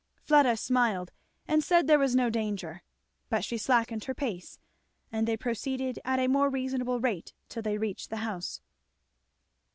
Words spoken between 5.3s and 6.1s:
proceeded